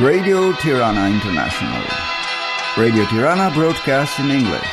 Radio 0.00 0.50
Tirana 0.52 1.10
International. 1.10 1.84
Radio 2.78 3.04
Tirana 3.04 3.50
broadcasts 3.52 4.18
in 4.18 4.30
English. 4.30 4.64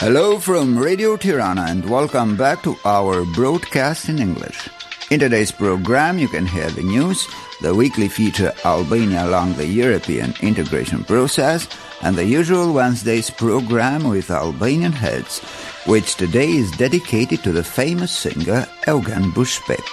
Hello 0.00 0.38
from 0.38 0.76
Radio 0.78 1.16
Tirana 1.16 1.64
and 1.66 1.88
welcome 1.88 2.36
back 2.36 2.62
to 2.64 2.76
our 2.84 3.24
broadcast 3.24 4.10
in 4.10 4.18
English. 4.18 4.68
In 5.10 5.18
today's 5.18 5.50
program, 5.50 6.18
you 6.18 6.28
can 6.28 6.44
hear 6.44 6.68
the 6.68 6.82
news, 6.82 7.26
the 7.62 7.74
weekly 7.74 8.08
feature 8.08 8.52
Albania 8.66 9.24
along 9.24 9.54
the 9.54 9.66
European 9.66 10.34
integration 10.42 11.04
process, 11.04 11.66
and 12.02 12.16
the 12.16 12.24
usual 12.24 12.72
Wednesday's 12.72 13.30
program 13.30 14.08
with 14.08 14.30
Albanian 14.30 14.92
heads, 14.92 15.40
which 15.86 16.16
today 16.16 16.48
is 16.48 16.70
dedicated 16.72 17.42
to 17.42 17.52
the 17.52 17.64
famous 17.64 18.10
singer 18.10 18.66
Eugen 18.86 19.32
Bushpepa. 19.32 19.84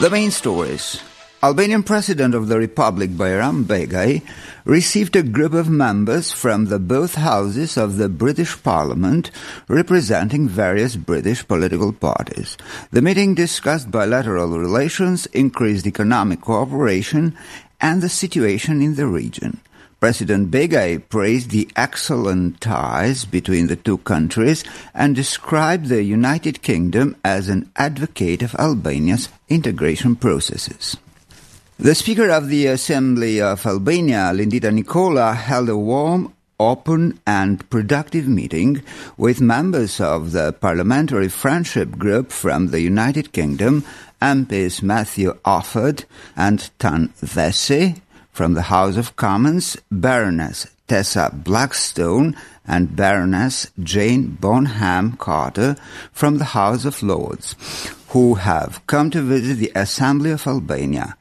The 0.00 0.10
main 0.10 0.30
stories. 0.30 1.00
Albanian 1.42 1.82
President 1.82 2.34
of 2.34 2.48
the 2.48 2.58
Republic 2.58 3.10
Bajram 3.10 3.64
Begaj 3.64 4.22
received 4.64 5.14
a 5.14 5.22
group 5.22 5.52
of 5.52 5.68
members 5.68 6.32
from 6.32 6.64
the 6.64 6.78
both 6.78 7.16
houses 7.16 7.76
of 7.76 7.98
the 7.98 8.08
British 8.08 8.60
Parliament 8.62 9.30
representing 9.68 10.48
various 10.48 10.96
British 10.96 11.46
political 11.46 11.92
parties. 11.92 12.56
The 12.90 13.02
meeting 13.02 13.34
discussed 13.34 13.90
bilateral 13.90 14.58
relations, 14.58 15.26
increased 15.26 15.86
economic 15.86 16.40
cooperation, 16.40 17.36
and 17.82 18.00
the 18.00 18.08
situation 18.08 18.80
in 18.80 18.94
the 18.94 19.06
region. 19.06 19.60
President 20.00 20.50
Begaj 20.50 21.06
praised 21.10 21.50
the 21.50 21.68
excellent 21.76 22.62
ties 22.62 23.26
between 23.26 23.66
the 23.66 23.76
two 23.76 23.98
countries 23.98 24.64
and 24.94 25.14
described 25.14 25.88
the 25.88 26.02
United 26.02 26.62
Kingdom 26.62 27.14
as 27.22 27.50
an 27.50 27.70
advocate 27.76 28.42
of 28.42 28.54
Albania's 28.54 29.28
integration 29.50 30.16
processes. 30.16 30.96
The 31.78 31.94
Speaker 31.94 32.30
of 32.30 32.48
the 32.48 32.68
Assembly 32.68 33.38
of 33.38 33.66
Albania, 33.66 34.32
Lindita 34.32 34.72
Nikolla, 34.72 35.34
held 35.34 35.68
a 35.68 35.76
warm, 35.76 36.32
open 36.58 37.20
and 37.26 37.68
productive 37.68 38.26
meeting 38.26 38.82
with 39.18 39.42
members 39.42 40.00
of 40.00 40.32
the 40.32 40.54
Parliamentary 40.54 41.28
Friendship 41.28 41.98
Group 41.98 42.32
from 42.32 42.68
the 42.68 42.80
United 42.80 43.32
Kingdom, 43.32 43.84
MPs 44.22 44.82
Matthew 44.82 45.34
Offord 45.44 46.06
and 46.34 46.70
Tan 46.78 47.10
Dhesi 47.20 48.00
from 48.32 48.54
the 48.54 48.62
House 48.62 48.96
of 48.96 49.14
Commons, 49.16 49.76
Baroness 49.90 50.66
Tessa 50.88 51.30
Blackstone 51.30 52.34
and 52.66 52.96
Baroness 52.96 53.70
Jane 53.82 54.30
Bonham 54.40 55.18
Carter 55.18 55.76
from 56.10 56.38
the 56.38 56.56
House 56.56 56.86
of 56.86 57.02
Lords, 57.02 57.54
who 58.08 58.36
have 58.36 58.80
come 58.86 59.10
to 59.10 59.20
visit 59.20 59.56
the 59.56 59.72
Assembly 59.74 60.30
of 60.30 60.46
Albania. 60.46 61.16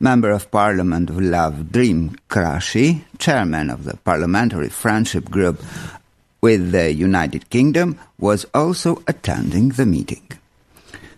Member 0.00 0.30
of 0.30 0.52
Parliament 0.52 1.08
Vlav 1.10 1.72
Drim 1.72 2.16
Krashe, 2.30 3.02
chairman 3.18 3.68
of 3.68 3.82
the 3.82 3.96
Parliamentary 3.96 4.68
Friendship 4.68 5.28
Group 5.28 5.60
with 6.40 6.70
the 6.70 6.92
United 6.92 7.50
Kingdom, 7.50 7.98
was 8.16 8.46
also 8.54 9.02
attending 9.08 9.70
the 9.70 9.84
meeting. 9.84 10.22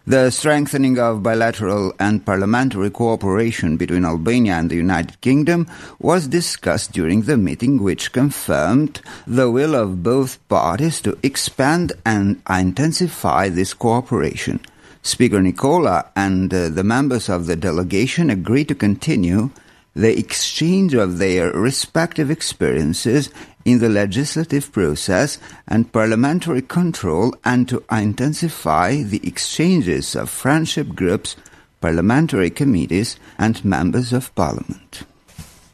The 0.07 0.31
strengthening 0.31 0.99
of 0.99 1.23
bilateral 1.23 1.93
and 2.01 2.25
parliamentary 2.25 2.89
cooperation 2.89 3.77
between 3.77 4.07
Albania 4.07 4.55
and 4.55 4.71
the 4.71 4.77
United 4.77 5.21
Kingdom 5.21 5.69
was 5.99 6.27
discussed 6.27 6.93
during 6.93 7.23
the 7.23 7.37
meeting, 7.37 7.83
which 7.83 8.13
confirmed 8.13 9.03
the 9.27 9.51
will 9.51 9.75
of 9.75 10.03
both 10.03 10.39
parties 10.49 11.03
to 11.03 11.19
expand 11.23 11.93
and 12.07 12.41
intensify 12.49 13.51
this 13.51 13.75
cooperation. 13.75 14.59
Speaker 15.03 15.41
Nikolla 15.41 16.11
and 16.15 16.53
uh, 16.53 16.69
the 16.69 16.85
members 16.85 17.29
of 17.29 17.47
the 17.47 17.57
delegation 17.57 18.29
agreed 18.29 18.69
to 18.69 18.75
continue 18.75 19.51
the 19.95 20.19
exchange 20.19 20.95
of 20.95 21.19
their 21.19 21.51
respective 21.53 22.31
experiences 22.31 23.31
in 23.65 23.79
the 23.79 23.89
legislative 23.89 24.71
process 24.73 25.39
and 25.67 25.93
parliamentary 25.93 26.63
control 26.63 27.35
and 27.45 27.69
to 27.69 27.83
intensify 27.91 29.03
the 29.03 29.27
exchanges 29.27 30.15
of 30.15 30.31
friendship 30.31 30.89
groups, 30.95 31.37
parliamentary 31.81 32.51
committees 32.51 33.17
and 33.39 33.65
members 33.65 34.13
of 34.13 34.35
parliament. 34.35 35.03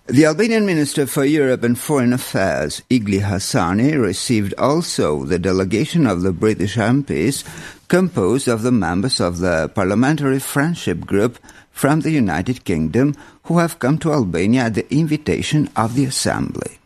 The 0.09 0.25
Albanian 0.27 0.65
Minister 0.65 1.05
for 1.09 1.25
Europe 1.25 1.65
and 1.65 1.77
Foreign 1.77 2.13
Affairs, 2.13 2.81
Igli 2.89 3.23
Hasani, 3.23 4.01
received 4.01 4.55
also 4.57 5.25
the 5.25 5.37
delegation 5.37 6.07
of 6.07 6.23
the 6.23 6.31
British 6.31 6.77
MPs 6.77 7.43
composed 7.89 8.47
of 8.47 8.63
the 8.63 8.71
members 8.71 9.19
of 9.19 9.39
the 9.39 9.69
Parliamentary 9.75 10.39
Friendship 10.39 11.01
Group 11.01 11.41
from 11.73 12.03
the 12.03 12.13
United 12.13 12.63
Kingdom 12.65 13.17
who 13.51 13.59
have 13.59 13.81
come 13.81 13.99
to 13.99 14.13
Albania 14.13 14.67
at 14.67 14.75
the 14.75 14.95
invitation 14.95 15.69
of 15.75 15.97
the 15.97 16.05
Assembly. 16.05 16.79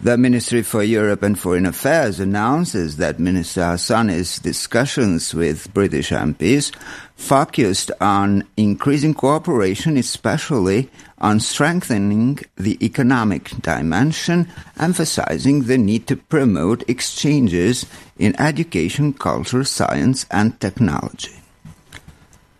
The 0.00 0.16
Ministry 0.16 0.62
for 0.62 0.84
Europe 0.84 1.24
and 1.24 1.36
Foreign 1.36 1.66
Affairs 1.66 2.20
announces 2.20 2.98
that 2.98 3.18
Minister 3.18 3.62
Hasani's 3.62 4.38
discussions 4.38 5.34
with 5.34 5.74
British 5.74 6.10
MPs 6.10 6.70
focused 7.18 7.90
on 8.00 8.44
increasing 8.56 9.12
cooperation, 9.12 9.98
especially 9.98 10.88
on 11.18 11.40
strengthening 11.40 12.38
the 12.56 12.78
economic 12.82 13.50
dimension, 13.60 14.48
emphasizing 14.78 15.64
the 15.64 15.76
need 15.76 16.06
to 16.06 16.16
promote 16.16 16.88
exchanges 16.88 17.84
in 18.18 18.40
education, 18.40 19.12
culture, 19.12 19.64
science, 19.64 20.24
and 20.30 20.58
technology. 20.60 21.34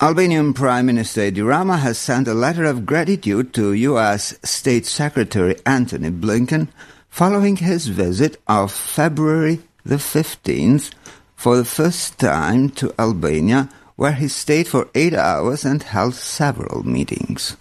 Albanian 0.00 0.52
Prime 0.52 0.87
Minister 0.87 1.22
Edi 1.22 1.40
Rama 1.40 1.76
has 1.78 1.96
sent 1.96 2.28
a 2.28 2.34
letter 2.34 2.64
of 2.64 2.84
gratitude 2.84 3.55
to 3.55 3.72
U.S. 3.72 4.34
State 4.43 4.87
Secretary 4.87 5.56
Antony 5.64 6.10
Blinken 6.10 6.69
following 7.08 7.56
his 7.56 7.87
visit 7.87 8.40
of 8.46 8.72
February 8.72 9.60
the 9.84 9.96
15th 9.96 10.93
for 11.37 11.56
the 11.56 11.64
first 11.64 12.19
time 12.19 12.69
to 12.70 12.93
Albania, 12.99 13.69
where 13.98 14.12
he 14.12 14.28
stayed 14.28 14.68
for 14.68 14.88
eight 14.94 15.12
hours 15.12 15.64
and 15.64 15.82
held 15.82 16.14
several 16.14 16.86
meetings. 16.86 17.56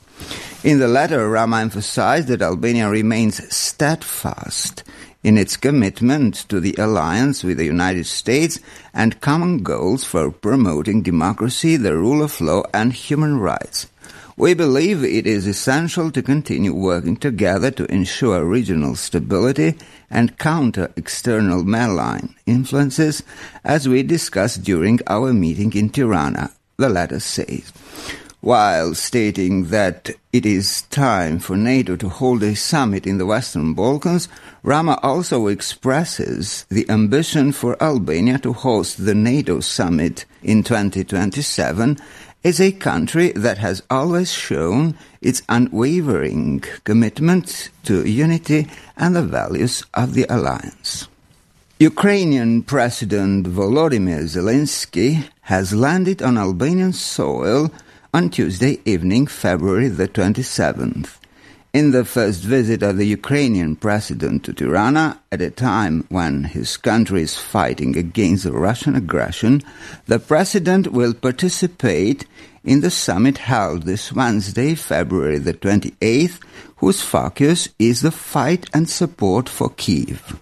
In 0.64 0.78
the 0.78 0.88
letter, 0.88 1.28
Rama 1.28 1.62
emphasized 1.62 2.28
that 2.28 2.44
Albania 2.44 2.92
remains 2.92 3.42
steadfast 3.54 4.84
in 5.24 5.36
its 5.36 5.58
commitment 5.58 6.36
to 6.50 6.60
the 6.60 6.76
alliance 6.78 7.44
with 7.44 7.58
the 7.58 7.66
United 7.66 8.06
States 8.06 8.60
and 8.94 9.20
common 9.20 9.64
goals 9.64 10.04
for 10.04 10.30
promoting 10.30 11.02
democracy, 11.02 11.76
the 11.76 11.98
rule 11.98 12.22
of 12.22 12.40
law, 12.40 12.62
and 12.72 12.94
human 12.94 13.40
rights. 13.40 13.88
We 14.40 14.54
believe 14.54 15.04
it 15.04 15.26
is 15.26 15.48
essential 15.48 16.12
to 16.12 16.22
continue 16.22 16.72
working 16.72 17.18
together 17.18 17.72
to 17.72 17.92
ensure 17.92 18.46
regional 18.46 18.96
stability 18.96 19.74
and 20.12 20.38
counter 20.38 20.92
external 20.96 21.64
malign 21.64 22.36
influences, 22.46 23.24
as 23.64 23.90
we 23.90 24.04
discussed 24.04 24.64
during 24.64 25.00
our 25.08 25.34
meeting 25.34 25.74
in 25.74 25.90
Tirana, 25.90 26.52
the 26.78 26.88
letter 26.88 27.20
says. 27.20 27.74
While 28.40 28.94
stating 28.94 29.70
that 29.70 30.12
it 30.32 30.46
is 30.46 30.84
time 30.84 31.40
for 31.40 31.58
NATO 31.58 31.96
to 31.96 32.08
hold 32.08 32.44
a 32.44 32.56
summit 32.56 33.08
in 33.08 33.18
the 33.18 33.26
Western 33.26 33.74
Balkans, 33.74 34.30
Rama 34.62 35.00
also 35.02 35.48
expresses 35.48 36.68
the 36.70 36.88
ambition 36.92 37.52
for 37.52 37.82
Albania 37.82 38.38
to 38.40 38.54
host 38.54 39.04
the 39.04 39.16
NATO 39.16 39.62
summit 39.62 40.26
in 40.44 40.62
2027 40.62 41.98
is 42.48 42.62
a 42.62 42.72
country 42.72 43.34
that 43.34 43.58
has 43.58 43.84
always 43.90 44.32
shown 44.32 44.98
its 45.20 45.42
unwavering 45.50 46.62
commitment 46.86 47.70
to 47.84 48.08
unity 48.08 48.66
and 48.96 49.14
the 49.14 49.22
values 49.22 49.84
of 49.94 50.14
the 50.14 50.26
alliance. 50.30 51.10
Ukrainian 51.78 52.64
President 52.64 53.46
Volodymyr 53.48 54.24
Zelensky 54.36 55.28
has 55.42 55.74
landed 55.74 56.22
on 56.22 56.38
Albanian 56.38 56.94
soil 56.94 57.70
on 58.14 58.30
Tuesday 58.30 58.80
evening, 58.86 59.28
February 59.28 59.90
the 59.90 60.08
27th. 60.08 61.20
In 61.74 61.92
the 61.92 62.06
first 62.06 62.42
visit 62.42 62.82
of 62.82 62.98
the 62.98 63.06
Ukrainian 63.06 63.76
president 63.76 64.46
to 64.46 64.54
Tirana, 64.54 65.20
at 65.32 65.42
a 65.42 65.52
time 65.52 66.06
when 66.10 66.46
his 66.46 66.78
country 66.78 67.22
is 67.22 67.36
fighting 67.36 67.98
against 67.98 68.46
the 68.46 68.54
Russian 68.54 68.96
aggression, 68.96 69.62
the 70.06 70.18
president 70.18 70.94
will 70.94 71.14
participate 71.14 72.26
in 72.64 72.80
the 72.82 72.90
summit 72.90 73.38
held 73.38 73.84
this 73.84 74.14
Wednesday, 74.14 74.76
February 74.76 75.40
the 75.40 75.54
28th, 75.54 76.40
whose 76.78 77.02
focus 77.02 77.70
is 77.78 78.02
the 78.02 78.12
fight 78.12 78.70
and 78.74 78.90
support 78.90 79.50
for 79.50 79.70
Kiev. 79.70 80.40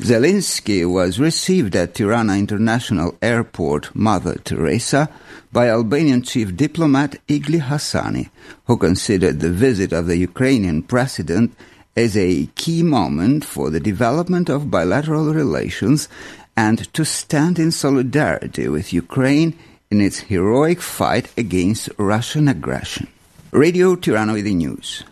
Zelensky 0.00 0.84
was 0.90 1.20
received 1.20 1.76
at 1.76 1.94
Tirana 1.94 2.34
International 2.36 3.16
Airport, 3.22 3.94
Mother 3.94 4.34
Teresa, 4.42 5.08
by 5.52 5.68
Albanian 5.68 6.22
chief 6.22 6.56
diplomat 6.56 7.16
Igli 7.28 7.60
Hasani, 7.60 8.28
who 8.66 8.76
considered 8.76 9.38
the 9.38 9.50
visit 9.50 9.92
of 9.92 10.06
the 10.06 10.16
Ukrainian 10.16 10.82
president 10.82 11.54
as 11.96 12.16
a 12.16 12.46
key 12.56 12.82
moment 12.82 13.44
for 13.44 13.70
the 13.70 13.78
development 13.78 14.48
of 14.48 14.68
bilateral 14.68 15.32
relations 15.32 16.08
and 16.56 16.92
to 16.92 17.04
stand 17.04 17.60
in 17.60 17.70
solidarity 17.70 18.66
with 18.66 18.92
Ukraine 18.92 19.56
in 19.92 20.00
its 20.00 20.18
heroic 20.18 20.80
fight 20.80 21.30
against 21.38 21.88
Russian 21.98 22.48
aggression. 22.48 23.06
Radio 23.52 23.94
Tirana 23.94 24.32
with 24.32 24.44
the 24.44 24.54
news. 24.54 25.04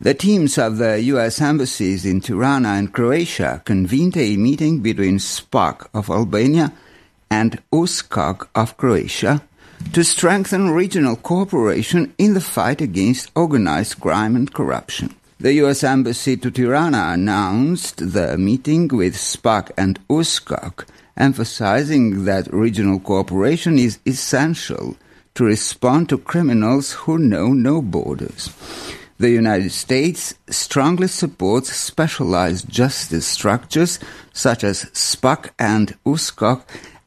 The 0.00 0.14
teams 0.14 0.58
of 0.58 0.78
the 0.78 1.02
U.S. 1.14 1.40
embassies 1.40 2.06
in 2.06 2.20
Tirana 2.20 2.68
and 2.68 2.92
Croatia 2.92 3.62
convened 3.64 4.16
a 4.16 4.36
meeting 4.36 4.78
between 4.78 5.18
SPOC 5.18 5.88
of 5.92 6.08
Albania 6.08 6.72
and 7.28 7.60
USKOK 7.72 8.46
of 8.54 8.76
Croatia 8.76 9.42
to 9.92 10.04
strengthen 10.04 10.70
regional 10.70 11.16
cooperation 11.16 12.14
in 12.16 12.34
the 12.34 12.40
fight 12.40 12.80
against 12.80 13.32
organized 13.34 14.00
crime 14.00 14.36
and 14.36 14.54
corruption. 14.54 15.16
The 15.40 15.54
U.S. 15.54 15.82
Embassy 15.82 16.36
to 16.36 16.52
Tirana 16.52 17.10
announced 17.14 18.12
the 18.12 18.38
meeting 18.38 18.86
with 18.86 19.16
SPOC 19.16 19.72
and 19.76 19.98
USKOK, 20.06 20.86
emphasizing 21.16 22.24
that 22.24 22.52
regional 22.54 23.00
cooperation 23.00 23.80
is 23.80 23.98
essential 24.06 24.96
to 25.34 25.42
respond 25.42 26.08
to 26.10 26.18
criminals 26.18 26.92
who 26.92 27.18
know 27.18 27.52
no 27.52 27.82
borders. 27.82 28.50
The 29.18 29.30
United 29.30 29.72
States 29.72 30.34
strongly 30.48 31.08
supports 31.08 31.72
specialized 31.72 32.68
justice 32.68 33.26
structures 33.26 33.98
such 34.32 34.62
as 34.62 34.84
SPOC 34.92 35.50
and 35.58 35.98
USKOK 36.06 36.62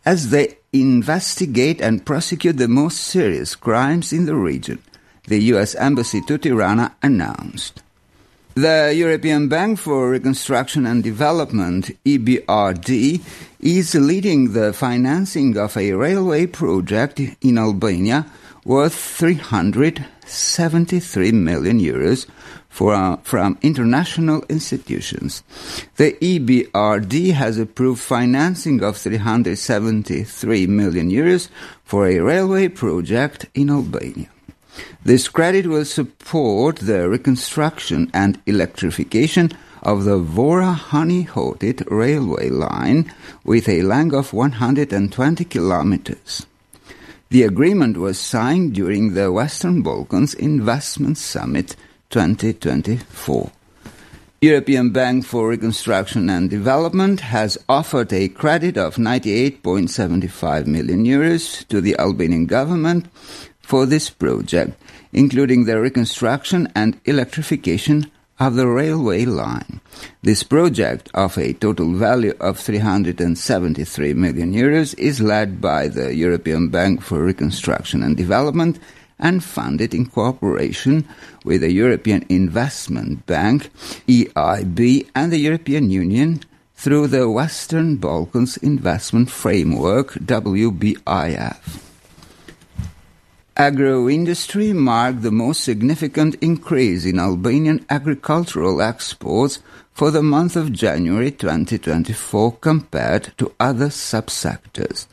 as 0.06 0.30
they 0.30 0.58
investigate 0.74 1.80
and 1.80 2.06
prosecute 2.06 2.58
the 2.58 2.68
most 2.68 2.98
serious 2.98 3.56
crimes 3.56 4.12
in 4.12 4.26
the 4.26 4.36
region, 4.36 4.80
the 5.28 5.40
U.S. 5.56 5.74
Embassy 5.76 6.20
to 6.28 6.38
Tirana 6.38 6.96
announced. 7.02 7.82
The 8.56 8.94
European 8.94 9.48
Bank 9.48 9.80
for 9.80 10.10
Reconstruction 10.10 10.86
and 10.86 11.02
Development, 11.02 11.90
EBRD, 12.04 13.22
is 13.62 13.96
leading 13.96 14.52
the 14.52 14.74
financing 14.74 15.58
of 15.58 15.78
a 15.78 15.94
railway 15.94 16.48
project 16.48 17.22
in 17.42 17.58
Albania 17.58 18.26
worth 18.66 18.94
373 18.94 21.32
million 21.32 21.80
euros 21.80 22.28
for, 22.70 22.94
uh, 22.94 23.18
from 23.18 23.58
international 23.62 24.44
institutions. 24.50 25.44
The 25.98 26.14
EBRD 26.14 27.34
has 27.34 27.58
approved 27.58 28.02
financing 28.02 28.82
of 28.84 28.98
373 28.98 30.68
million 30.68 31.10
euros 31.10 31.50
for 31.84 32.08
a 32.08 32.20
railway 32.20 32.70
project 32.70 33.48
in 33.54 33.70
Albania. 33.70 34.30
This 35.04 35.28
credit 35.28 35.68
will 35.68 35.86
support 35.86 36.78
the 36.78 37.10
reconstruction 37.10 38.10
and 38.14 38.42
electrification 38.46 39.52
of 39.84 40.06
the 40.06 40.20
Vora-Hani-Hotit 40.20 41.84
railway 41.90 42.50
line 42.50 43.12
with 43.44 43.68
a 43.68 43.82
length 43.82 44.16
of 44.16 44.32
120 44.32 45.44
kilometers. 45.46 46.46
The 47.32 47.44
agreement 47.44 47.96
was 47.96 48.20
signed 48.20 48.74
during 48.74 49.14
the 49.14 49.32
Western 49.32 49.82
Balkans 49.84 50.34
Investment 50.34 51.18
Summit 51.18 51.78
2024. 52.10 53.50
European 54.42 54.90
Bank 54.90 55.24
for 55.24 55.48
Reconstruction 55.48 56.30
and 56.30 56.50
Development 56.50 57.22
has 57.22 57.58
offered 57.70 58.12
a 58.12 58.28
credit 58.28 58.76
of 58.78 58.98
98.75 58.98 60.68
million 60.68 61.06
euros 61.06 61.66
to 61.70 61.80
the 61.80 61.98
Albanian 61.98 62.48
government 62.48 63.08
for 63.62 63.86
this 63.86 64.10
project, 64.10 64.78
including 65.14 65.64
the 65.64 65.80
reconstruction 65.80 66.68
and 66.76 67.00
electrification 67.06 68.12
of 68.42 68.56
the 68.56 68.68
railway 68.68 69.24
line. 69.24 69.80
This 70.24 70.42
project, 70.42 71.10
of 71.14 71.38
a 71.38 71.54
total 71.54 71.94
value 71.94 72.34
of 72.40 72.58
373 72.58 74.14
million 74.16 74.52
euros, 74.52 74.98
is 74.98 75.22
led 75.22 75.62
by 75.62 75.88
the 75.88 76.16
European 76.16 76.70
Bank 76.70 77.04
for 77.04 77.24
Reconstruction 77.24 78.02
and 78.02 78.18
Development 78.18 78.80
and 79.20 79.44
funded 79.44 79.94
in 79.94 80.08
cooperation 80.08 81.08
with 81.46 81.62
the 81.62 81.72
European 81.72 82.26
Investment 82.30 83.28
Bank, 83.28 83.70
EIB, 84.08 85.08
and 85.14 85.32
the 85.32 85.38
European 85.38 85.92
Union 85.92 86.42
through 86.74 87.06
the 87.06 87.30
Western 87.30 87.98
Balkans 87.98 88.58
Investment 88.58 89.30
Framework, 89.30 90.14
WBIF. 90.16 91.91
Agro-industry 93.58 94.72
marked 94.72 95.24
the 95.24 95.32
most 95.32 95.66
significant 95.66 96.36
increase 96.36 97.04
in 97.04 97.20
Albanian 97.20 97.86
agricultural 97.90 98.82
exports 98.82 99.60
for 99.94 100.10
the 100.10 100.24
month 100.24 100.56
of 100.56 100.72
January 100.72 101.32
2024 101.32 102.54
compared 102.54 103.34
to 103.38 103.54
other 103.60 103.88
subsectors. 103.88 105.06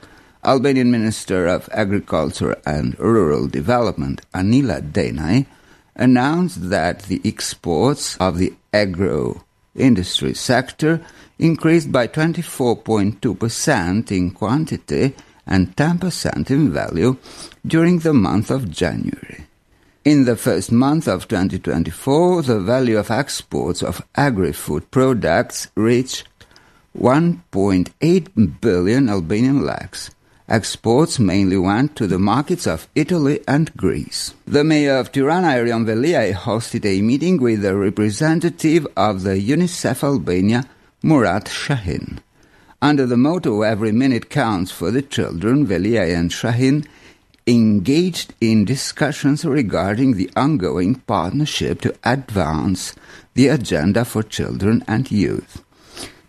Albanian 0.45 0.89
Minister 0.89 1.49
of 1.49 1.69
Agriculture 1.73 2.57
and 2.65 2.97
Rural 3.01 3.49
Development, 3.49 4.21
Anila 4.33 4.83
Denaj, 4.93 5.45
announced 5.97 6.71
that 6.71 7.03
the 7.03 7.21
exports 7.25 8.17
of 8.19 8.39
the 8.39 8.55
agro 8.73 9.43
industry 9.75 10.33
sector 10.33 11.05
increased 11.41 11.91
by 11.91 12.07
24.2% 12.07 14.13
in 14.13 14.31
quantity 14.31 15.17
and 15.49 15.75
10% 15.77 16.51
in 16.51 16.73
value 16.73 17.17
during 17.67 17.99
the 18.01 18.15
month 18.15 18.51
of 18.51 18.71
January. 18.71 19.47
In 20.05 20.25
the 20.25 20.37
first 20.37 20.71
month 20.71 21.09
of 21.09 21.29
2024, 21.29 22.43
the 22.43 22.61
value 22.61 22.99
of 22.99 23.11
exports 23.11 23.83
of 23.83 24.03
agri-food 24.15 24.91
products 24.91 25.69
reached 25.75 26.27
1.8 26.97 28.61
billion 28.61 29.09
Albanian 29.09 29.63
leks. 29.63 30.11
Exports 30.49 31.19
mainly 31.19 31.59
went 31.59 31.95
to 31.97 32.07
the 32.07 32.19
markets 32.19 32.67
of 32.67 32.89
Italy 32.95 33.41
and 33.47 33.77
Greece. 33.77 34.33
The 34.47 34.65
mayor 34.65 34.97
of 34.97 35.13
Tirana, 35.13 35.49
Erion 35.49 35.85
Veliaj, 35.85 36.33
hosted 36.33 36.87
a 36.87 37.03
meeting 37.03 37.37
with 37.37 37.61
the 37.61 37.77
representative 37.77 38.87
of 38.97 39.25
the 39.25 39.37
UNICEF 39.37 40.03
Albania, 40.03 40.65
Murat 41.03 41.49
Shahin. 41.49 42.21
Under 42.81 43.07
the 43.07 43.17
motto 43.17 43.63
Every 43.63 43.91
Minute 43.91 44.31
Counts 44.31 44.71
for 44.71 44.93
the 44.93 45.03
Children, 45.03 45.67
Veliaj 45.67 46.15
and 46.15 46.33
Shahin 46.33 46.87
engaged 47.45 48.35
in 48.41 48.65
discussions 48.65 49.45
regarding 49.45 50.15
the 50.15 50.31
ongoing 50.37 50.95
partnership 50.95 51.81
to 51.81 51.95
advance 52.05 52.95
the 53.35 53.49
agenda 53.49 54.05
for 54.05 54.23
children 54.23 54.85
and 54.87 55.11
youth. 55.11 55.65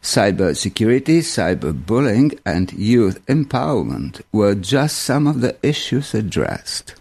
Cybersecurity, 0.01 1.19
cyberbullying, 1.19 2.39
and 2.47 2.73
youth 2.73 3.23
empowerment 3.27 4.21
were 4.31 4.55
just 4.55 4.97
some 4.97 5.27
of 5.27 5.41
the 5.41 5.55
issues 5.61 6.15
addressed. 6.15 6.95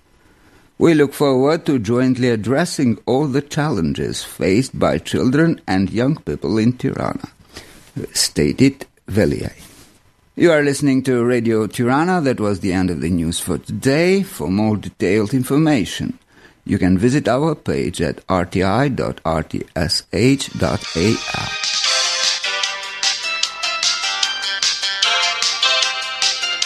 We 0.77 0.93
look 0.93 1.15
forward 1.15 1.65
to 1.67 1.79
jointly 1.79 2.29
addressing 2.29 2.99
all 3.07 3.27
the 3.27 3.41
challenges 3.41 4.25
faced 4.25 4.79
by 4.79 4.99
children 4.99 5.63
and 5.67 5.89
young 5.89 6.17
people 6.17 6.59
in 6.59 6.75
Tirana, 6.75 7.31
stated 8.13 8.85
Veliaj. 9.09 9.53
You 10.37 10.53
are 10.53 10.63
listening 10.63 11.03
to 11.03 11.25
Radio 11.25 11.67
Tirana. 11.67 12.21
That 12.21 12.39
was 12.39 12.61
the 12.61 12.73
end 12.73 12.91
of 12.91 13.01
the 13.01 13.11
news 13.11 13.41
for 13.41 13.59
today. 13.59 14.23
For 14.23 14.49
more 14.49 14.77
detailed 14.77 15.35
information, 15.35 16.19
you 16.65 16.79
can 16.79 16.97
visit 16.97 17.27
our 17.27 17.55
page 17.55 18.01
at 18.01 18.25
rti.rtsh.al. 18.29 18.99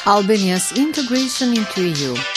Albania's 0.04 0.72
integration 0.76 1.56
into 1.56 1.82
EU. 1.88 2.31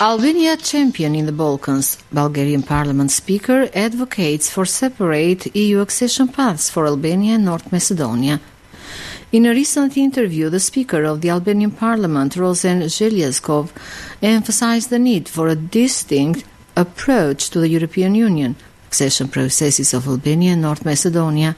Albania 0.00 0.56
champion 0.56 1.16
in 1.16 1.26
the 1.26 1.32
Balkans, 1.32 1.98
Bulgarian 2.12 2.62
parliament 2.62 3.10
speaker 3.10 3.68
advocates 3.74 4.48
for 4.48 4.64
separate 4.64 5.52
EU 5.56 5.80
accession 5.80 6.28
paths 6.28 6.70
for 6.70 6.86
Albania 6.86 7.34
and 7.34 7.44
North 7.44 7.72
Macedonia. 7.72 8.40
In 9.32 9.44
a 9.44 9.50
recent 9.50 9.96
interview, 9.96 10.50
the 10.50 10.60
speaker 10.60 11.02
of 11.02 11.20
the 11.20 11.30
Albanian 11.30 11.72
parliament, 11.72 12.36
Rosen 12.36 12.82
Zhelyazkov, 12.82 13.70
emphasized 14.22 14.90
the 14.90 15.00
need 15.00 15.28
for 15.28 15.48
a 15.48 15.56
distinct 15.56 16.44
approach 16.76 17.50
to 17.50 17.58
the 17.58 17.68
European 17.68 18.14
Union, 18.14 18.54
accession 18.86 19.26
processes 19.26 19.92
of 19.94 20.06
Albania 20.06 20.52
and 20.52 20.62
North 20.62 20.84
Macedonia, 20.84 21.56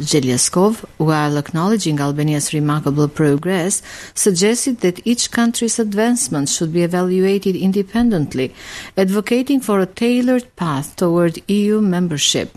Zhelyazkov, 0.00 0.84
while 0.96 1.36
acknowledging 1.36 2.00
Albania's 2.00 2.54
remarkable 2.54 3.08
progress, 3.08 3.82
suggested 4.14 4.80
that 4.80 5.06
each 5.06 5.30
country's 5.30 5.78
advancement 5.78 6.48
should 6.48 6.72
be 6.72 6.82
evaluated 6.82 7.54
independently, 7.54 8.54
advocating 8.96 9.60
for 9.60 9.80
a 9.80 9.86
tailored 9.86 10.56
path 10.56 10.96
toward 10.96 11.42
EU 11.48 11.80
membership. 11.80 12.56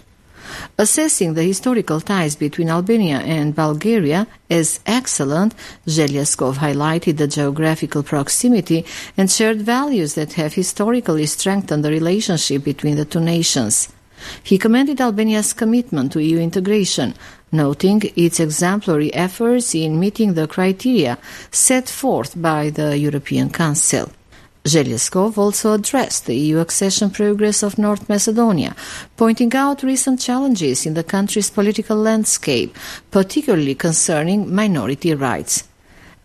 Assessing 0.78 1.34
the 1.34 1.44
historical 1.44 2.00
ties 2.02 2.36
between 2.36 2.70
Albania 2.70 3.20
and 3.20 3.56
Bulgaria 3.56 4.28
as 4.50 4.80
excellent, 4.86 5.54
Zhelyazkov 5.88 6.56
highlighted 6.56 7.18
the 7.18 7.28
geographical 7.28 8.04
proximity 8.04 8.86
and 9.18 9.30
shared 9.32 9.62
values 9.62 10.14
that 10.16 10.34
have 10.34 10.54
historically 10.54 11.26
strengthened 11.26 11.84
the 11.84 11.90
relationship 11.90 12.64
between 12.64 12.96
the 12.96 13.06
two 13.06 13.20
nations. 13.20 13.90
He 14.44 14.58
commended 14.58 15.01
Albania's 15.01 15.53
commitment 15.53 16.12
to 16.13 16.24
EU 16.24 16.39
integration, 16.39 17.13
noting 17.51 18.01
its 18.15 18.39
exemplary 18.39 19.13
efforts 19.13 19.75
in 19.75 20.00
meeting 20.00 20.34
the 20.34 20.48
criteria 20.48 21.18
set 21.51 21.89
forth 21.89 22.39
by 22.42 22.70
the 22.70 22.98
European 22.98 23.50
Council. 23.50 24.12
Zhelyazkov 24.63 25.38
also 25.38 25.74
addressed 25.74 26.25
the 26.25 26.36
EU 26.36 26.60
accession 26.60 27.10
progress 27.10 27.63
of 27.63 27.77
North 27.77 28.08
Macedonia, 28.08 28.75
pointing 29.18 29.53
out 29.56 29.84
recent 29.84 30.22
challenges 30.22 30.86
in 30.86 30.94
the 30.94 31.03
country's 31.03 31.50
political 31.50 31.98
landscape, 31.98 32.75
particularly 33.12 33.75
concerning 33.75 34.53
minority 34.53 35.13
rights. 35.13 35.63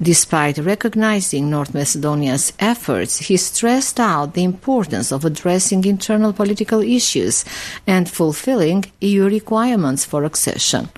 Despite 0.01 0.59
recognizing 0.59 1.51
North 1.51 1.75
Macedonia's 1.75 2.53
efforts, 2.61 3.19
he 3.19 3.37
stressed 3.37 3.99
out 3.99 4.35
the 4.35 4.45
importance 4.45 5.11
of 5.11 5.25
addressing 5.25 5.85
internal 5.85 6.33
political 6.33 6.81
issues 6.81 7.45
and 7.85 8.09
fulfilling 8.09 8.85
EU 9.01 9.25
requirements 9.25 10.05
for 10.05 10.23
accession. 10.23 10.89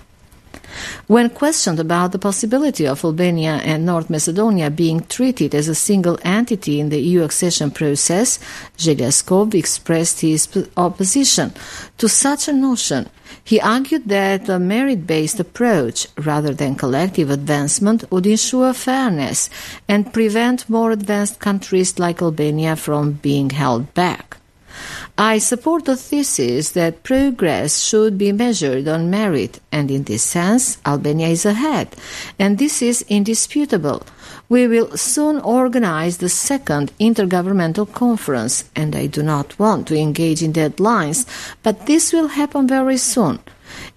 When 1.06 1.30
questioned 1.30 1.80
about 1.80 2.12
the 2.12 2.18
possibility 2.18 2.86
of 2.86 3.04
Albania 3.04 3.60
and 3.64 3.84
North 3.84 4.10
Macedonia 4.10 4.70
being 4.70 5.00
treated 5.06 5.54
as 5.54 5.68
a 5.68 5.74
single 5.74 6.18
entity 6.22 6.80
in 6.80 6.88
the 6.88 7.00
EU 7.00 7.22
accession 7.22 7.70
process, 7.70 8.38
Zhelyazkov 8.78 9.54
expressed 9.54 10.20
his 10.20 10.48
opposition 10.76 11.52
to 11.98 12.08
such 12.08 12.48
a 12.48 12.52
notion. 12.52 13.08
He 13.44 13.60
argued 13.60 14.08
that 14.08 14.48
a 14.48 14.58
merit 14.58 15.06
based 15.06 15.40
approach, 15.40 16.06
rather 16.18 16.52
than 16.52 16.74
collective 16.74 17.30
advancement, 17.30 18.04
would 18.10 18.26
ensure 18.26 18.72
fairness 18.72 19.50
and 19.88 20.12
prevent 20.12 20.68
more 20.68 20.90
advanced 20.90 21.38
countries 21.38 21.98
like 21.98 22.22
Albania 22.22 22.76
from 22.76 23.12
being 23.12 23.50
held 23.50 23.94
back. 23.94 24.39
I 25.22 25.36
support 25.36 25.84
the 25.84 25.98
thesis 25.98 26.70
that 26.70 27.02
progress 27.02 27.82
should 27.82 28.16
be 28.16 28.32
measured 28.32 28.88
on 28.88 29.10
merit, 29.10 29.60
and 29.70 29.90
in 29.90 30.04
this 30.04 30.22
sense, 30.22 30.78
Albania 30.86 31.28
is 31.28 31.44
ahead, 31.44 31.94
and 32.38 32.56
this 32.56 32.80
is 32.80 33.04
indisputable. 33.06 34.02
We 34.48 34.66
will 34.66 34.96
soon 34.96 35.40
organize 35.40 36.16
the 36.16 36.30
second 36.30 36.90
intergovernmental 36.98 37.92
conference, 37.92 38.64
and 38.74 38.96
I 38.96 39.08
do 39.08 39.22
not 39.22 39.58
want 39.58 39.88
to 39.88 39.98
engage 39.98 40.42
in 40.42 40.54
deadlines, 40.54 41.26
but 41.62 41.84
this 41.84 42.14
will 42.14 42.28
happen 42.28 42.66
very 42.66 42.96
soon. 42.96 43.40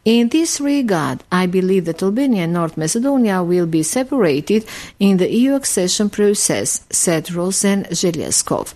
In 0.04 0.28
this 0.28 0.60
regard, 0.60 1.24
I 1.32 1.46
believe 1.46 1.86
that 1.86 2.04
Albania 2.04 2.44
and 2.44 2.54
North 2.54 2.76
Macedonia 2.76 3.42
will 3.42 3.66
be 3.66 3.82
separated 3.82 4.66
in 5.00 5.16
the 5.16 5.32
EU 5.32 5.56
accession 5.56 6.10
process, 6.10 6.82
said 6.90 7.32
Rosen 7.32 7.86
Zhelyazkov. 7.86 8.74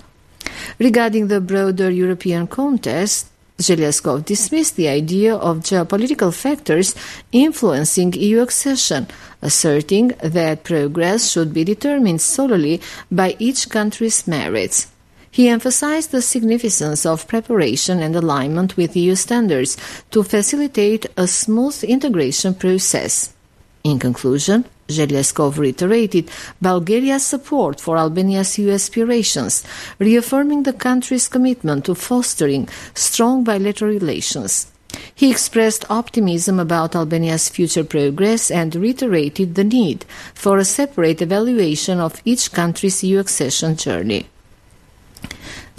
Regarding 0.79 1.27
the 1.27 1.41
broader 1.41 1.89
European 1.89 2.47
context, 2.47 3.27
Zhelyazkov 3.57 4.25
dismissed 4.25 4.75
the 4.75 4.87
idea 4.87 5.35
of 5.35 5.59
geopolitical 5.59 6.33
factors 6.33 6.93
influencing 7.31 8.13
EU 8.13 8.41
accession, 8.41 9.07
asserting 9.41 10.09
that 10.21 10.63
progress 10.63 11.31
should 11.31 11.53
be 11.53 11.63
determined 11.63 12.21
solely 12.21 12.79
by 13.11 13.35
each 13.39 13.69
country's 13.69 14.27
merits. 14.27 14.87
He 15.31 15.49
emphasized 15.49 16.11
the 16.11 16.21
significance 16.21 17.05
of 17.05 17.27
preparation 17.27 17.99
and 17.99 18.15
alignment 18.15 18.77
with 18.77 18.95
EU 18.95 19.15
standards 19.15 19.77
to 20.11 20.23
facilitate 20.23 21.05
a 21.17 21.27
smooth 21.27 21.83
integration 21.83 22.53
process. 22.53 23.33
In 23.83 23.99
conclusion, 23.99 24.65
Zhelyazkov 24.87 25.57
reiterated 25.57 26.29
Bulgaria's 26.61 27.25
support 27.25 27.79
for 27.79 27.97
Albania's 27.97 28.57
EU 28.57 28.71
aspirations, 28.71 29.63
reaffirming 29.99 30.63
the 30.63 30.73
country's 30.73 31.27
commitment 31.27 31.85
to 31.85 31.95
fostering 31.95 32.67
strong 32.93 33.43
bilateral 33.43 33.91
relations. 33.91 34.67
He 35.13 35.29
expressed 35.29 35.89
optimism 35.89 36.59
about 36.59 36.95
Albania's 36.95 37.49
future 37.49 37.83
progress 37.83 38.49
and 38.49 38.75
reiterated 38.75 39.55
the 39.55 39.63
need 39.63 40.05
for 40.33 40.57
a 40.57 40.65
separate 40.65 41.21
evaluation 41.21 41.99
of 41.99 42.21
each 42.23 42.51
country's 42.51 43.03
EU 43.03 43.19
accession 43.19 43.75
journey. 43.75 44.27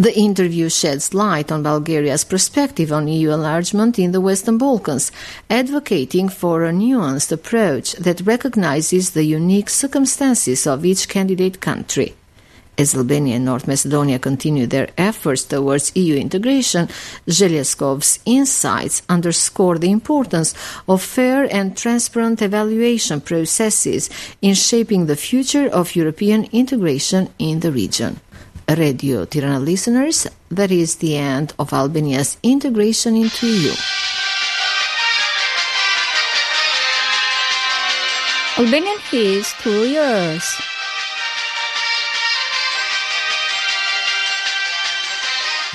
The 0.01 0.17
interview 0.17 0.69
sheds 0.69 1.13
light 1.13 1.51
on 1.51 1.65
Bulgaria's 1.65 2.23
perspective 2.23 2.93
on 2.93 3.09
EU 3.09 3.33
enlargement 3.33 3.99
in 3.99 4.13
the 4.13 4.21
Western 4.21 4.57
Balkans, 4.57 5.11
advocating 5.51 6.29
for 6.29 6.65
a 6.65 6.71
nuanced 6.71 7.33
approach 7.33 7.95
that 7.95 8.21
recognizes 8.21 9.11
the 9.11 9.25
unique 9.25 9.69
circumstances 9.69 10.69
of 10.69 10.87
each 10.87 11.09
candidate 11.09 11.61
country. 11.61 12.15
As 12.79 12.95
Albania 12.95 13.35
and 13.35 13.45
North 13.45 13.67
Macedonia 13.67 14.21
continue 14.21 14.69
their 14.69 14.89
efforts 14.97 15.43
towards 15.43 15.91
EU 15.97 16.15
integration, 16.15 16.87
Zhelyazkov's 17.27 18.21
insights 18.25 19.03
underscore 19.09 19.79
the 19.79 19.91
importance 19.91 20.55
of 20.87 21.03
fair 21.03 21.53
and 21.53 21.77
transparent 21.77 22.41
evaluation 22.41 23.21
processes 23.21 24.09
in 24.41 24.55
shaping 24.55 25.07
the 25.07 25.17
future 25.17 25.67
of 25.67 25.97
European 25.97 26.45
integration 26.53 27.31
in 27.41 27.59
the 27.59 27.73
region. 27.73 28.21
Radio 28.69 29.25
Tirana 29.25 29.59
listeners, 29.61 30.27
that 30.51 30.71
is 30.71 30.97
the 30.97 31.17
end 31.17 31.55
of 31.59 31.73
Albania's 31.73 32.37
integration 32.43 33.17
into 33.17 33.47
EU. 33.47 33.73
Albanian 38.59 38.99
His 39.11 39.55
two 39.63 39.89
years. 39.89 40.45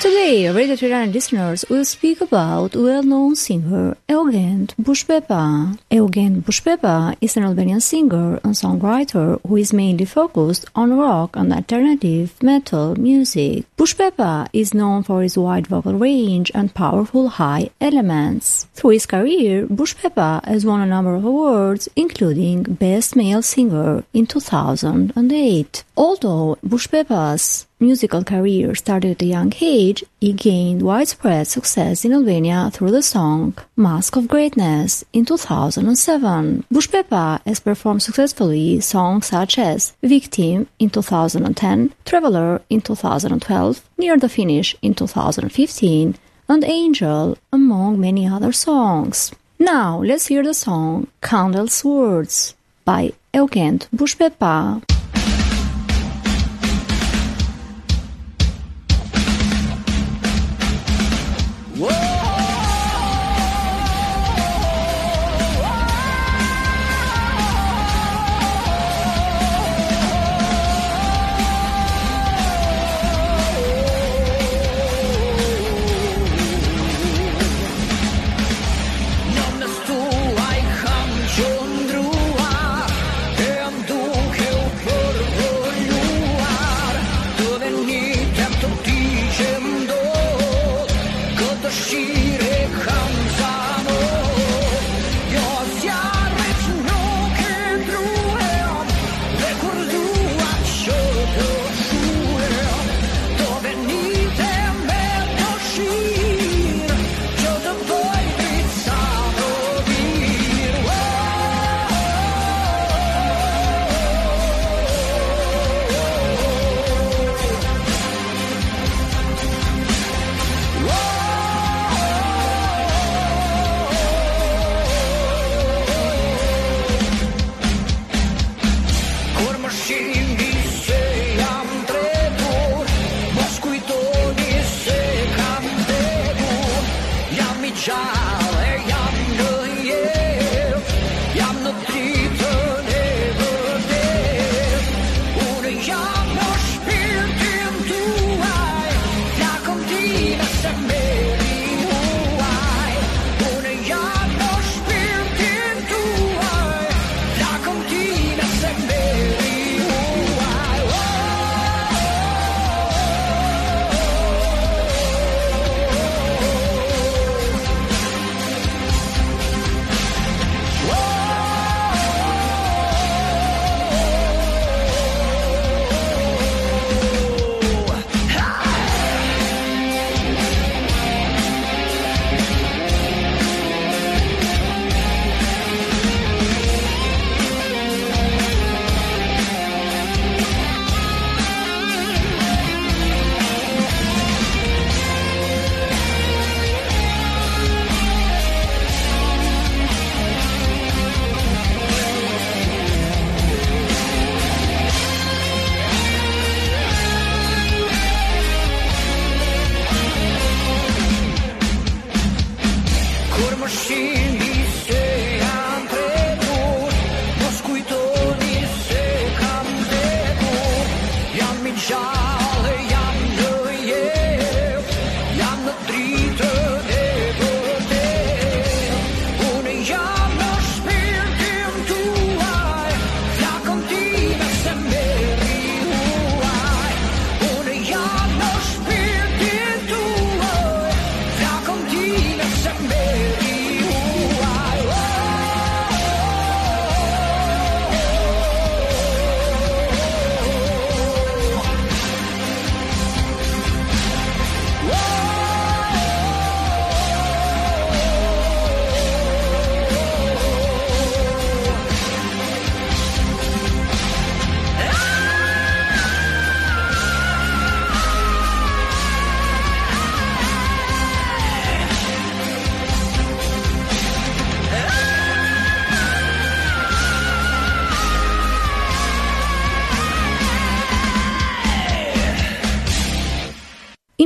Today, 0.03 0.49
Radio 0.49 0.75
Tirana 0.75 1.09
listeners 1.09 1.63
will 1.69 1.85
speak 1.85 2.19
about 2.19 2.75
well-known 2.75 3.37
singer 3.37 3.95
Eugen 4.09 4.67
Bushpepa. 4.77 5.79
Eugen 5.89 6.41
Bushpepa 6.41 7.15
is 7.21 7.37
an 7.37 7.45
Albanian 7.45 7.79
singer 7.79 8.37
and 8.43 8.53
songwriter 8.53 9.39
who 9.47 9.55
is 9.55 9.71
mainly 9.71 10.03
focused 10.03 10.65
on 10.75 10.97
rock 10.97 11.37
and 11.37 11.53
alternative 11.53 12.33
metal 12.43 12.97
music. 12.97 13.63
Bushpepa 13.77 14.49
is 14.51 14.73
known 14.73 15.03
for 15.03 15.21
his 15.21 15.37
wide 15.37 15.67
vocal 15.67 15.93
range 15.93 16.51
and 16.53 16.75
powerful 16.75 17.29
high 17.29 17.69
elements. 17.79 18.67
Through 18.73 18.99
his 18.99 19.05
career, 19.05 19.67
Bushpepa 19.67 20.43
has 20.43 20.65
won 20.65 20.81
a 20.81 20.85
number 20.85 21.15
of 21.15 21.23
awards, 21.23 21.87
including 21.95 22.63
Best 22.63 23.15
Male 23.15 23.41
Singer 23.41 24.03
in 24.13 24.27
2008. 24.27 25.83
Although 25.95 26.57
Bushpepa's 26.61 27.67
musical 27.83 28.23
career 28.23 28.73
started 28.75 29.11
at 29.11 29.21
a 29.21 29.25
young 29.25 29.51
age, 29.59 30.03
he 30.21 30.31
gained 30.31 30.81
widespread 30.81 31.45
success 31.47 32.05
in 32.05 32.13
Albania 32.13 32.71
through 32.71 32.91
the 32.91 33.03
song 33.03 33.57
Mask 33.75 34.15
of 34.15 34.29
Greatness 34.29 35.03
in 35.11 35.25
2007. 35.25 36.63
Bushpepa 36.71 37.41
has 37.45 37.59
performed 37.59 38.01
successfully 38.01 38.79
songs 38.79 39.27
such 39.27 39.59
as 39.59 39.93
Victim 40.01 40.67
in 40.79 40.89
2010, 40.89 41.93
Traveler 42.05 42.61
in 42.69 42.79
2012, 42.79 43.81
Near 43.97 44.17
the 44.17 44.29
Finish 44.29 44.75
in 44.81 44.93
2015, 44.95 46.15
and 46.47 46.63
Angel, 46.63 47.37
among 47.51 47.99
many 47.99 48.25
other 48.25 48.53
songs. 48.53 49.33
Now, 49.59 50.01
let's 50.01 50.27
hear 50.27 50.43
the 50.43 50.53
song 50.53 51.07
Candle's 51.21 51.83
Words 51.83 52.55
by 52.85 53.11
Eugen 53.33 53.79
Bushpepa. 53.95 54.92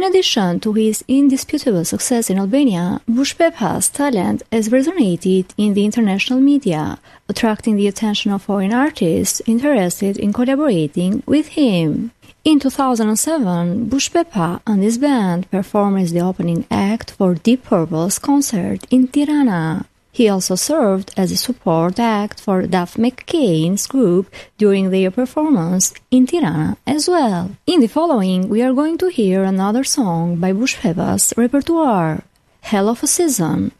Addition 0.03 0.59
to 0.59 0.73
his 0.73 1.03
indisputable 1.07 1.85
success 1.85 2.29
in 2.29 2.39
Albania, 2.39 3.01
Bushpepa's 3.07 3.89
talent 3.89 4.43
has 4.51 4.69
resonated 4.69 5.45
in 5.57 5.73
the 5.73 5.85
international 5.85 6.39
media, 6.39 6.99
attracting 7.29 7.75
the 7.77 7.87
attention 7.87 8.31
of 8.31 8.41
foreign 8.41 8.73
artists 8.73 9.41
interested 9.45 10.17
in 10.17 10.33
collaborating 10.33 11.23
with 11.25 11.47
him. 11.59 12.11
In 12.43 12.59
2007, 12.59 13.89
Bushpepa 13.89 14.61
and 14.65 14.81
his 14.81 14.97
band 14.97 15.49
performed 15.51 15.99
as 16.01 16.13
the 16.13 16.21
opening 16.21 16.65
act 16.71 17.11
for 17.11 17.35
Deep 17.35 17.63
Purple's 17.63 18.19
concert 18.19 18.85
in 18.89 19.07
Tirana. 19.07 19.85
He 20.17 20.29
also 20.29 20.55
served 20.55 21.13
as 21.15 21.31
a 21.31 21.37
support 21.37 21.99
act 21.99 22.41
for 22.41 22.65
Duff 22.65 22.95
McKagan's 22.95 23.85
group 23.85 24.33
during 24.57 24.89
their 24.89 25.11
performance 25.11 25.93
in 26.09 26.25
Tirana 26.25 26.75
as 26.87 27.07
well. 27.07 27.51
In 27.67 27.81
the 27.81 27.87
following, 27.87 28.49
we 28.49 28.63
are 28.63 28.73
going 28.73 28.97
to 28.97 29.09
hear 29.09 29.43
another 29.43 29.83
song 29.83 30.37
by 30.37 30.53
Bushpepa's 30.53 31.35
repertoire, 31.37 32.23
Hell 32.61 32.89
of 32.89 33.03
a 33.03 33.07
Season. 33.07 33.71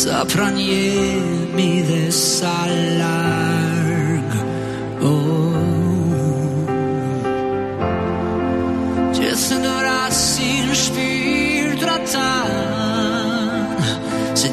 Sa 0.00 0.24
pran 0.24 0.56
jemi 0.56 1.82
dhe 1.88 2.10
sa 2.10 2.66
larg. 3.00 4.30
Oh. 5.04 5.52
Gjithë 9.14 9.56
në 9.64 9.76
rasin 9.86 10.68
shpirë 10.82 11.76
dratan 11.82 12.50
Se 14.40 14.48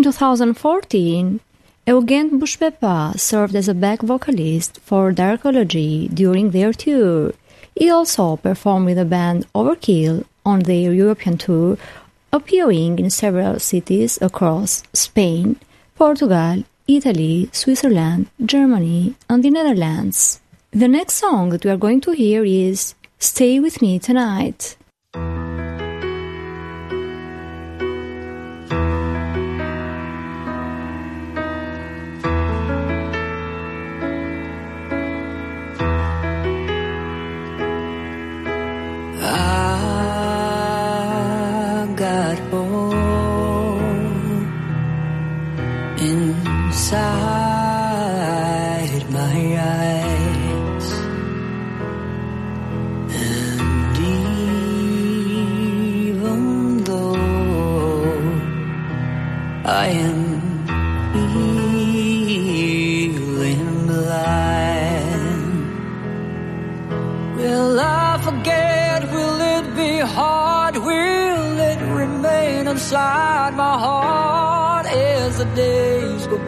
In 0.00 0.04
2014, 0.04 1.40
Eugen 1.86 2.40
Bushpepa 2.40 3.20
served 3.20 3.54
as 3.54 3.68
a 3.68 3.74
back 3.74 4.00
vocalist 4.00 4.80
for 4.80 5.12
Darkology 5.12 6.08
during 6.08 6.52
their 6.52 6.72
tour. 6.72 7.34
He 7.76 7.90
also 7.90 8.36
performed 8.36 8.86
with 8.86 8.96
the 8.96 9.04
band 9.04 9.46
Overkill 9.54 10.24
on 10.46 10.60
their 10.60 10.94
European 10.94 11.36
tour, 11.36 11.76
appearing 12.32 12.98
in 12.98 13.10
several 13.10 13.58
cities 13.58 14.18
across 14.22 14.84
Spain, 14.94 15.60
Portugal, 15.96 16.64
Italy, 16.88 17.50
Switzerland, 17.52 18.30
Germany, 18.42 19.16
and 19.28 19.42
the 19.44 19.50
Netherlands. 19.50 20.40
The 20.70 20.88
next 20.88 21.16
song 21.16 21.50
that 21.50 21.66
we 21.66 21.70
are 21.70 21.76
going 21.76 22.00
to 22.00 22.12
hear 22.12 22.42
is 22.42 22.94
Stay 23.18 23.60
With 23.60 23.82
Me 23.82 23.98
Tonight. 23.98 24.78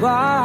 Days 0.03 0.42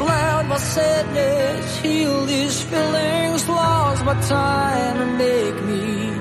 loud 0.00 0.46
my 0.46 0.58
sadness, 0.58 1.76
heal 1.78 2.26
these 2.26 2.60
feelings 2.62 3.48
lost 3.48 4.04
by 4.04 4.14
time 4.20 4.96
and 5.04 5.18
make 5.18 5.58
me 5.70 6.12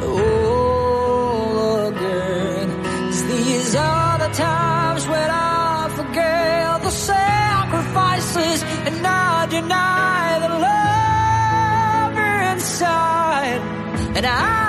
whole 0.00 1.88
again. 1.88 2.68
'Cause 2.82 3.22
these 3.32 3.74
are 3.76 4.18
the 4.24 4.30
times 4.48 5.06
when 5.12 5.28
I 5.30 5.88
forget 5.98 6.82
the 6.82 6.90
sacrifices 6.90 8.58
and 8.86 9.06
I 9.06 9.46
deny 9.46 10.38
the 10.44 10.52
love 10.68 12.14
inside. 12.52 13.60
And 14.16 14.26
I'm 14.26 14.65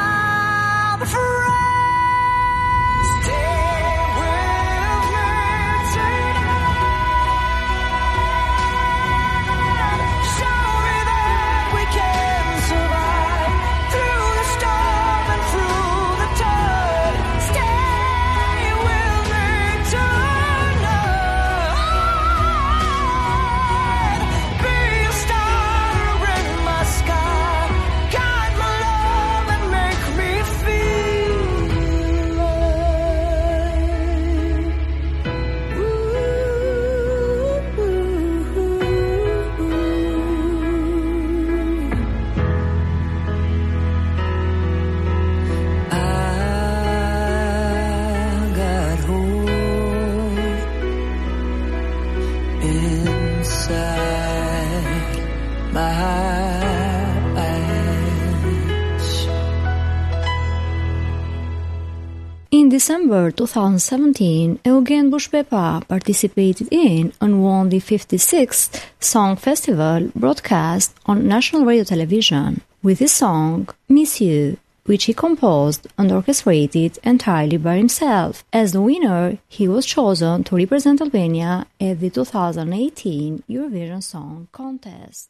In 62.87 62.93
december 62.93 63.31
2017, 63.31 64.59
Eugen 64.63 65.11
Bushpepa 65.11 65.85
participated 65.89 66.69
in 66.71 67.11
and 67.19 67.43
won 67.43 67.67
the 67.67 67.81
56th 67.81 68.81
Song 69.01 69.35
Festival 69.35 70.09
broadcast 70.15 70.95
on 71.05 71.27
national 71.27 71.65
radio 71.65 71.83
television 71.83 72.61
with 72.81 72.99
his 72.99 73.11
song 73.11 73.67
Miss 73.89 74.21
You, 74.21 74.55
which 74.85 75.03
he 75.03 75.13
composed 75.13 75.87
and 75.97 76.13
orchestrated 76.13 76.97
entirely 77.03 77.57
by 77.57 77.75
himself. 77.75 78.45
As 78.53 78.71
the 78.71 78.81
winner, 78.81 79.37
he 79.49 79.67
was 79.67 79.85
chosen 79.85 80.45
to 80.45 80.55
represent 80.55 81.01
Albania 81.01 81.67
at 81.81 81.99
the 81.99 82.09
2018 82.09 83.43
Eurovision 83.49 84.01
Song 84.01 84.47
Contest. 84.53 85.27